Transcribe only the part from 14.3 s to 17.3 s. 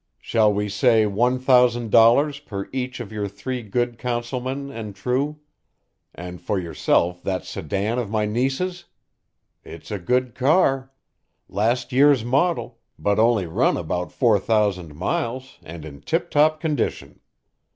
thousand miles and in tiptop condition.